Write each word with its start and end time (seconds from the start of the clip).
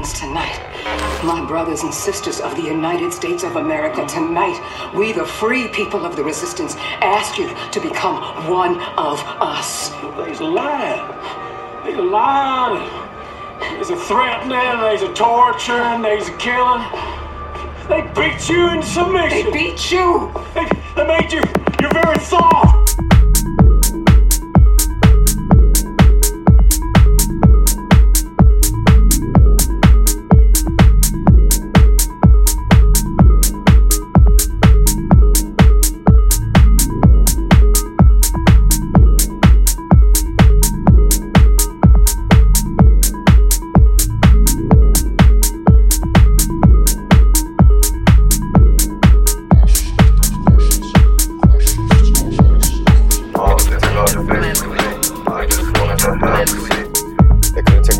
Tonight, 0.00 0.58
my 1.22 1.44
brothers 1.46 1.82
and 1.82 1.92
sisters 1.92 2.40
of 2.40 2.56
the 2.56 2.62
United 2.62 3.12
States 3.12 3.42
of 3.42 3.56
America 3.56 4.06
tonight, 4.06 4.58
we 4.94 5.12
the 5.12 5.26
free 5.26 5.68
people 5.68 6.06
of 6.06 6.16
the 6.16 6.24
resistance 6.24 6.74
ask 7.02 7.36
you 7.36 7.54
to 7.70 7.80
become 7.80 8.16
one 8.50 8.80
of 8.96 9.22
us. 9.40 9.90
They's 10.16 10.40
lying. 10.40 11.04
They's 11.84 11.98
lying. 11.98 12.88
There's 13.60 13.90
a 13.90 13.96
threatening, 13.96 14.80
there's 14.80 15.02
a 15.02 15.12
torturing, 15.12 16.00
there's 16.00 16.28
a 16.28 16.36
killing. 16.38 16.82
They 17.86 18.00
beat 18.14 18.48
you 18.48 18.70
in 18.70 18.82
submission. 18.82 19.44
They 19.44 19.52
beat 19.52 19.92
you. 19.92 20.32
They, 20.54 20.64
they 20.96 21.06
made 21.06 21.30
you, 21.30 21.42
you're 21.78 21.92
very 21.92 22.18
soft. 22.20 22.79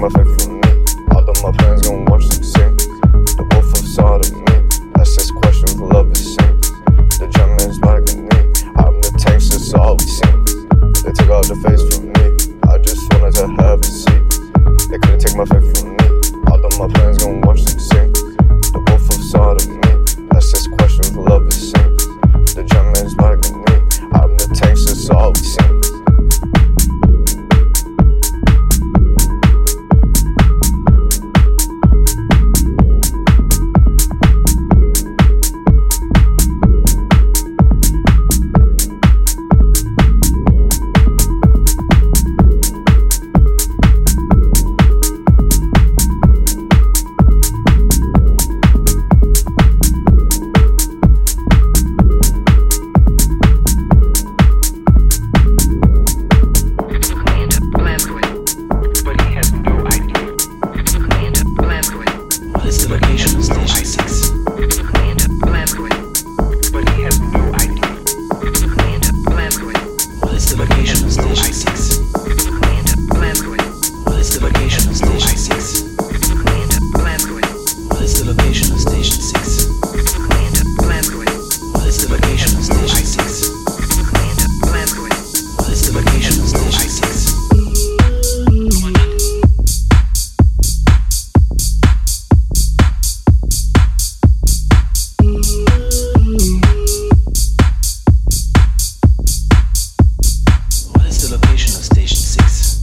My 0.00 0.08
faith 0.08 0.42
from 0.42 0.60
me. 0.60 0.70
All 1.12 1.28
of 1.28 1.36
my 1.42 1.52
friends 1.60 1.82
gon' 1.82 2.06
watch 2.06 2.24
them 2.28 2.42
sing. 2.42 2.76
The 3.36 3.44
wolf 3.52 3.68
of 3.68 3.84
me. 4.32 4.56
That's 4.96 5.14
this 5.14 5.30
question 5.30 5.68
of 5.76 5.92
love 5.92 6.10
is 6.12 6.36
sing. 6.36 6.56
The 7.20 7.28
Germans 7.28 7.80
like 7.84 8.08
me. 8.16 8.32
I'm 8.80 8.96
the 9.04 9.12
tank 9.20 9.42
since 9.42 9.74
all 9.74 10.00
we 10.00 10.08
seen. 10.08 10.40
They 11.04 11.12
took 11.12 11.28
out 11.28 11.44
the 11.44 11.56
face 11.60 11.84
from 11.92 12.16
me. 12.16 12.32
I 12.72 12.78
just 12.80 13.12
wanted 13.12 13.36
to 13.44 13.46
have 13.60 13.80
a 13.80 13.90
seat. 13.92 14.24
They 14.88 14.96
couldn't 15.04 15.20
take 15.20 15.36
my 15.36 15.44
faith 15.44 15.68
from 15.68 15.92
me. 15.92 16.06
All 16.48 16.64
of 16.64 16.72
my 16.80 16.88
friends 16.96 17.18
gon' 17.20 17.42
watch 17.42 17.49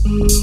Thank 0.08 0.32
you. 0.32 0.37